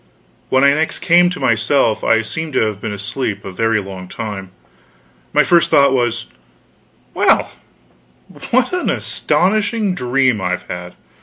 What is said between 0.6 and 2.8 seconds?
I next came to myself, I seemed to